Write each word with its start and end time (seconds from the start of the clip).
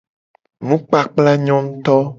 Nukpakpla 0.67 1.31
nyo 1.45 1.57
nguuto. 1.63 1.97